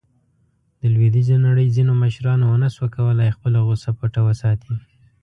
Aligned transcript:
د 0.79 0.81
لویدیځې 0.93 1.35
نړۍ 1.47 1.67
ځینو 1.75 1.93
مشرانو 2.03 2.45
ونه 2.49 2.69
شو 2.75 2.85
کولاې 2.95 3.35
خپله 3.37 3.59
غوصه 3.65 3.89
پټه 3.99 4.21
وساتي. 4.27 4.75